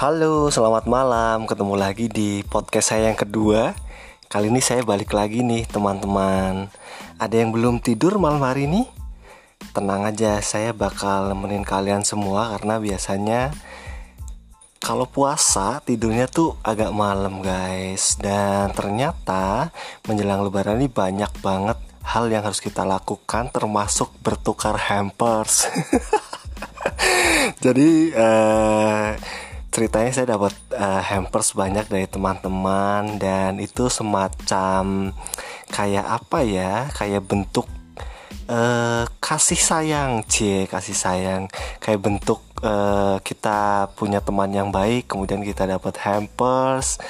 [0.00, 1.44] Halo, selamat malam.
[1.44, 3.76] Ketemu lagi di podcast saya yang kedua.
[4.32, 6.72] Kali ini saya balik lagi nih, teman-teman.
[7.20, 8.88] Ada yang belum tidur malam hari ini?
[9.76, 13.52] Tenang aja, saya bakal nemenin kalian semua karena biasanya
[14.80, 18.16] kalau puasa tidurnya tuh agak malam, guys.
[18.16, 19.68] Dan ternyata
[20.08, 21.76] menjelang lebaran ini banyak banget
[22.08, 25.68] hal yang harus kita lakukan termasuk bertukar hampers.
[27.64, 29.12] Jadi uh,
[29.70, 35.14] ceritanya saya dapat uh, hampers banyak dari teman-teman dan itu semacam
[35.70, 37.70] kayak apa ya kayak bentuk
[38.50, 41.42] uh, kasih sayang cie kasih sayang.
[41.78, 47.00] Kayak bentuk uh, kita punya teman yang baik kemudian kita dapat hampers.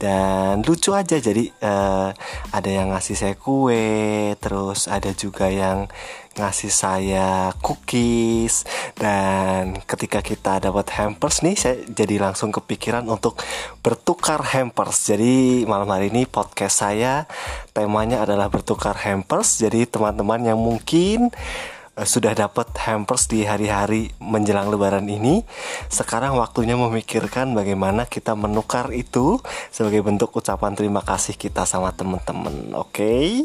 [0.00, 2.08] Dan lucu aja jadi uh,
[2.56, 5.92] ada yang ngasih saya kue terus ada juga yang
[6.40, 8.64] ngasih saya cookies.
[8.96, 13.36] Dan ketika kita dapat hampers nih saya jadi langsung kepikiran untuk
[13.84, 15.04] bertukar hampers.
[15.04, 17.28] Jadi malam hari ini podcast saya
[17.76, 19.60] temanya adalah bertukar hampers.
[19.60, 25.44] Jadi teman-teman yang mungkin Eh, sudah dapat hampers di hari-hari menjelang lebaran ini
[25.92, 32.72] sekarang waktunya memikirkan bagaimana kita menukar itu sebagai bentuk ucapan terima kasih kita sama teman-teman
[32.72, 33.44] oke okay?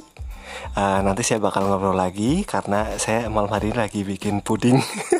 [0.76, 4.80] uh, eh, nanti saya bakal ngobrol lagi karena saya malam hari ini lagi bikin puding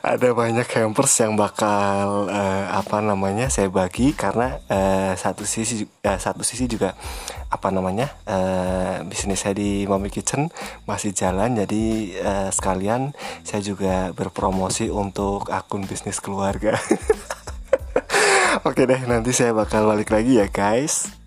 [0.00, 6.16] ada banyak hampers yang bakal uh, apa namanya saya bagi karena uh, satu sisi uh,
[6.16, 6.96] satu sisi juga
[7.52, 10.48] apa namanya uh, bisnis saya di Mommy Kitchen
[10.88, 11.84] masih jalan jadi
[12.24, 13.12] uh, sekalian
[13.44, 16.80] saya juga berpromosi untuk akun bisnis keluarga.
[18.68, 21.19] Oke deh nanti saya bakal balik lagi ya guys.